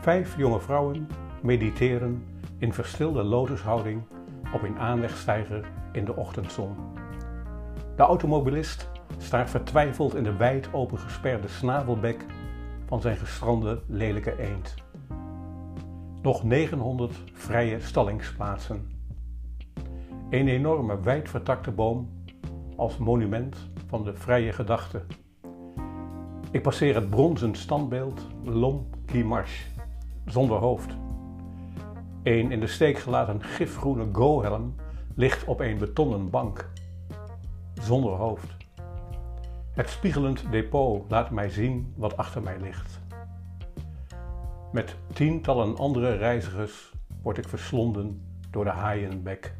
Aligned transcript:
Vijf 0.00 0.36
jonge 0.36 0.60
vrouwen 0.60 1.08
mediteren 1.42 2.24
in 2.58 2.72
verstilde 2.72 3.22
lotushouding 3.22 4.02
op 4.54 4.62
een 4.62 4.78
aanlegstijger 4.78 5.64
in 5.92 6.04
de 6.04 6.16
ochtendzon. 6.16 6.76
De 7.96 8.02
automobilist 8.02 8.90
staart 9.18 9.50
vertwijfeld 9.50 10.14
in 10.14 10.22
de 10.22 10.36
wijd 10.36 10.68
opengesperde 10.72 11.48
snavelbek 11.48 12.24
van 12.86 13.00
zijn 13.00 13.16
gestrande 13.16 13.82
lelijke 13.86 14.38
eend. 14.38 14.74
Nog 16.22 16.44
900 16.44 17.22
vrije 17.32 17.80
stallingsplaatsen. 17.80 18.90
Een 20.30 20.48
enorme 20.48 21.00
wijdvertakte 21.00 21.70
boom 21.70 22.08
als 22.76 22.96
monument 22.96 23.56
van 23.86 24.04
de 24.04 24.14
vrije 24.14 24.52
gedachte. 24.52 25.02
Ik 26.50 26.62
passeer 26.62 26.94
het 26.94 27.10
bronzen 27.10 27.54
standbeeld 27.54 28.26
L'Homme 28.44 28.80
qui 29.06 29.24
marche, 29.24 29.64
zonder 30.28 30.58
hoofd. 30.58 30.96
Een 32.22 32.52
in 32.52 32.60
de 32.60 32.66
steek 32.66 32.98
gelaten 32.98 33.42
gifgroene 33.42 34.08
gohelm 34.12 34.74
ligt 35.14 35.44
op 35.44 35.60
een 35.60 35.78
betonnen 35.78 36.30
bank, 36.30 36.70
zonder 37.80 38.12
hoofd. 38.12 38.56
Het 39.72 39.88
spiegelend 39.88 40.44
depot 40.50 41.10
laat 41.10 41.30
mij 41.30 41.48
zien 41.48 41.92
wat 41.96 42.16
achter 42.16 42.42
mij 42.42 42.60
ligt. 42.60 43.00
Met 44.72 44.96
tientallen 45.12 45.76
andere 45.76 46.16
reizigers 46.16 46.92
word 47.22 47.38
ik 47.38 47.48
verslonden 47.48 48.22
door 48.50 48.64
de 48.64 48.70
haaienbek. 48.70 49.54